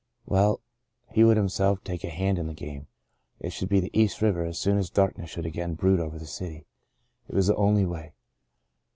[0.25, 0.61] Well,
[1.11, 2.87] he would himself take a hand in the game.
[3.39, 6.25] It should be the East River as soon as darkness should again brood over the
[6.25, 6.65] city.
[7.27, 8.13] It was the only way.